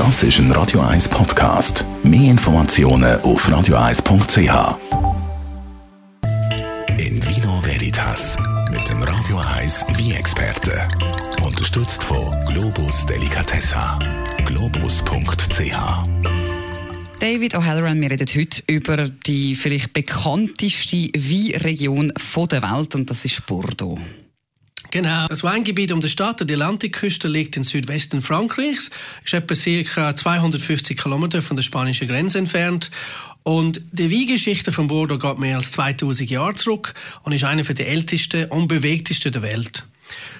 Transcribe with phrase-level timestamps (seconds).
[0.00, 1.84] Das ist ein Radio 1 Podcast.
[2.02, 4.78] Mehr Informationen auf radio1.ch.
[6.96, 8.38] In Vino Veritas
[8.70, 10.88] mit dem Radio 1 wie experte
[11.44, 13.98] Unterstützt von Globus Delicatessa.
[14.46, 15.74] Globus.ch
[17.20, 22.10] David O'Halloran, wir reden heute über die vielleicht bekannteste Weinregion
[22.50, 23.98] der Welt und das ist Bordeaux.
[24.90, 25.26] Genau.
[25.28, 28.90] Das Weingebiet um die Stadt, die Atlantikküste, liegt im Südwesten Frankreichs,
[29.24, 30.16] ist etwa ca.
[30.16, 32.90] 250 Kilometer von der spanischen Grenze entfernt.
[33.42, 37.88] Und die Weingeschichte von Bordeaux geht mehr als 2000 Jahre zurück und ist eine der
[37.88, 39.86] ältesten und bewegtesten der Welt.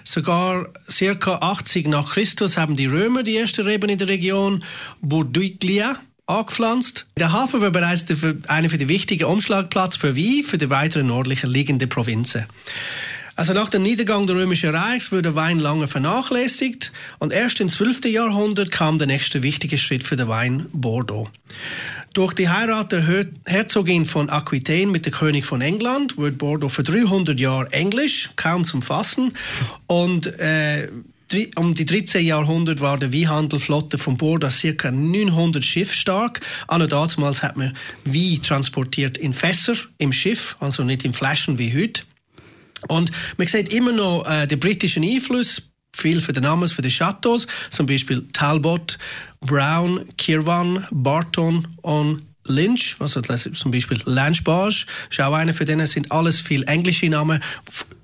[0.04, 1.34] Sogar ca.
[1.36, 4.64] 80 nach Christus haben die Römer die erste Reben in der Region
[5.00, 5.96] Bourdiglia
[6.26, 7.06] angepflanzt.
[7.18, 8.04] Der Hafen war bereits
[8.48, 12.46] einer der wichtigen Umschlagplätze für Wein für die weiteren nördlicher liegenden Provinzen.
[13.40, 18.04] Also nach dem Niedergang des Römischen Reichs wurde Wein lange vernachlässigt und erst im 12.
[18.04, 21.26] Jahrhundert kam der nächste wichtige Schritt für den Wein Bordeaux.
[22.12, 23.02] Durch die Heirat der
[23.46, 28.66] Herzogin von Aquitaine mit dem König von England wird Bordeaux für 300 Jahre Englisch, kaum
[28.66, 29.32] zum Fassen.
[29.86, 30.90] Und äh,
[31.56, 32.26] um die 13.
[32.26, 34.90] Jahrhundert war der Weinhandelflotte von Bordeaux ca.
[34.90, 36.42] 900 Schiff stark.
[36.68, 37.74] Anno damals hat man
[38.04, 42.02] Wein transportiert in Fässer im Schiff, also nicht in Flaschen wie heute.
[42.88, 45.62] Und man sieht immer noch äh, den britischen Einfluss,
[45.94, 48.98] viel für den Namen, für die Chateaus, zum Beispiel Talbot,
[49.40, 56.10] Brown, Kirwan, Barton und Lynch, also zum Beispiel Lange ist auch einer von denen, sind
[56.10, 57.42] alles viel englische Namen,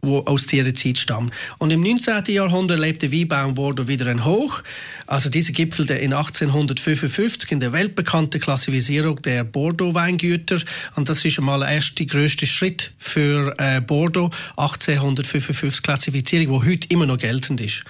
[0.07, 1.33] die aus dieser Zeit stammen.
[1.59, 2.25] Und im 19.
[2.29, 4.63] Jahrhundert lebte Weinbau in Bordeaux wieder ein Hoch.
[5.07, 10.61] Also dieser gipfelte in 1855 in der weltbekannten Klassifizierung der Bordeaux-Weingüter.
[10.95, 16.89] Und das ist einmal der erste größte Schritt für äh, Bordeaux, 1855 Klassifizierung, die heute
[16.89, 17.85] immer noch geltend ist.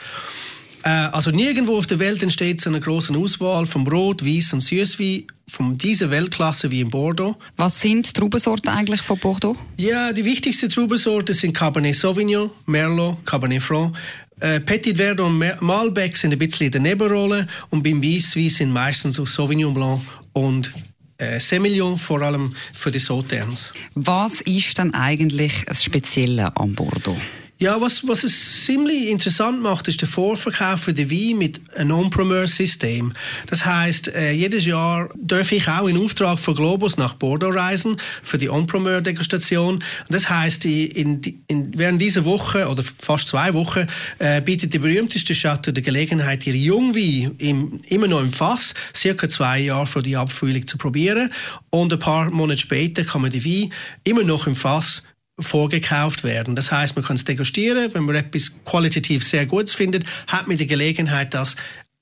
[0.86, 4.60] Äh, also nirgendwo auf der Welt entsteht so eine große Auswahl vom Rot, Weiß und
[4.60, 7.36] Süßwein von dieser Weltklasse wie in Bordeaux.
[7.56, 9.56] Was sind die Traubensorten eigentlich von Bordeaux?
[9.76, 13.96] Ja, die wichtigsten Traubensorten sind Cabernet Sauvignon, Merlot, Cabernet Franc.
[14.38, 18.70] Äh, Petit Verdot und Malbec sind ein bisschen in der Nebenrolle und beim Weisswein sind
[18.70, 20.02] meistens auch Sauvignon Blanc
[20.34, 20.70] und
[21.18, 23.72] äh, Semillon, vor allem für die Sauternes.
[23.94, 27.16] Was ist dann eigentlich das Spezielle an Bordeaux?
[27.58, 31.92] Ja, was, was es ziemlich interessant macht, ist der Vorverkauf für die Wein mit einem
[31.92, 33.14] On-Premise-System.
[33.46, 37.96] Das heißt, äh, jedes Jahr darf ich auch in Auftrag von Globus nach Bordeaux reisen
[38.22, 39.82] für die On-Premier-Degustation.
[40.10, 43.86] Das heißt, in, in, während dieser Woche oder fast zwei Wochen
[44.18, 49.30] äh, bietet die berühmteste Stadt die Gelegenheit, ihre Jungwein im, immer noch im Fass, circa
[49.30, 51.32] zwei Jahre vor die Abfüllung zu probieren.
[51.70, 53.72] Und ein paar Monate später kann man die Wein
[54.04, 55.04] immer noch im Fass
[55.38, 56.56] vorgekauft werden.
[56.56, 57.92] Das heißt, man kann es degustieren.
[57.92, 61.56] Wenn man etwas qualitativ sehr Gutes findet, hat man die Gelegenheit, das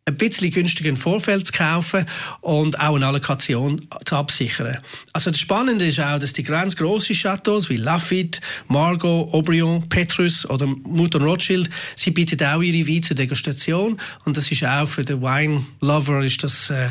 [0.06, 2.04] ein bisschen günstiger im Vorfeld zu kaufen
[2.42, 4.78] und auch eine Allokation zu absichern.
[5.14, 10.48] Also das Spannende ist auch, dass die ganz grossen Chateaus wie Lafitte, Margot, Aubryon, Petrus
[10.48, 15.04] oder Mouton Rothschild, sie bieten auch ihre Weine zur Degustation und das ist auch für
[15.04, 16.90] den Wine-Lover ist das äh,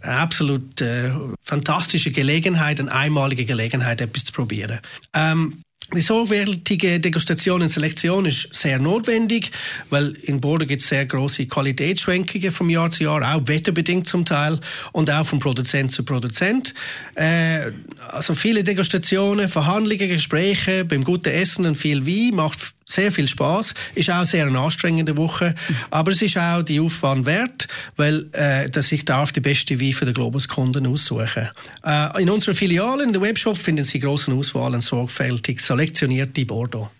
[0.00, 1.12] eine absolut äh,
[1.42, 4.80] fantastische Gelegenheit, eine einmalige Gelegenheit, etwas zu probieren.
[5.14, 5.62] Ähm,
[5.94, 9.50] die sorgfältige Degustation und Selektion ist sehr notwendig,
[9.88, 14.26] weil in Bordeaux gibt es sehr große Qualitätsschwenkungen vom Jahr zu Jahr, auch wetterbedingt zum
[14.26, 14.60] Teil
[14.92, 16.74] und auch von Produzent zu Produzent.
[17.14, 17.72] Äh,
[18.06, 23.74] also viele Degustationen, Verhandlungen, Gespräche beim guten Essen und viel Wein macht sehr viel Spaß,
[23.94, 25.54] ist auch sehr eine anstrengende Woche,
[25.90, 29.92] aber es ist auch die Aufwand wert, weil äh, dass ich darf die beste Wein
[29.92, 31.48] für den Globus-Kunden aussuchen.
[31.84, 36.90] Äh, in unserer Filiale in der Webshop finden Sie großen Auswahl an sorgfältig selektionierte Bordeaux.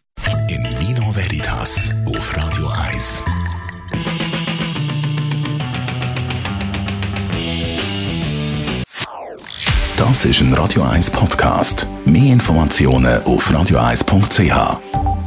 [0.49, 3.22] In Vino Veritas auf Radio 1.
[9.97, 11.87] Das ist ein Radio 1 Podcast.
[12.05, 15.17] Mehr Informationen auf radio1.ch.